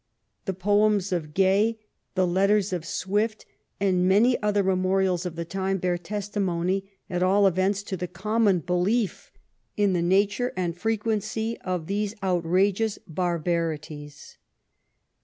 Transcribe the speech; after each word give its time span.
204 0.47 0.63
THE 0.63 0.81
LONDON 0.81 0.95
OP 0.97 0.97
QUEEN 0.97 0.97
ANNE 0.97 0.97
The 0.97 1.09
poems 1.11 1.11
of 1.27 1.33
Gay, 1.35 1.79
the 2.15 2.27
letters 2.27 2.73
of 2.73 2.85
Swift, 2.85 3.45
and 3.79 4.07
many 4.09 4.41
other 4.41 4.63
memorials 4.63 5.25
of 5.27 5.35
the 5.35 5.45
time 5.45 5.77
bear 5.77 5.99
testimony, 5.99 6.91
at 7.07 7.21
all 7.21 7.45
events, 7.45 7.83
to 7.83 7.95
the 7.95 8.07
common 8.07 8.61
belief 8.61 9.31
in 9.77 9.93
the 9.93 10.01
nature 10.01 10.53
and 10.57 10.73
the 10.73 10.79
frequency 10.79 11.59
of 11.61 11.85
these 11.85 12.15
outrageous 12.23 12.97
barbarities. 13.07 14.39